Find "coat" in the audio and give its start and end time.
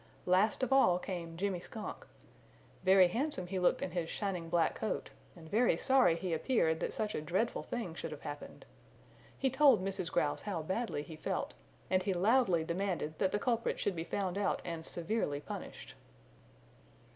4.73-5.11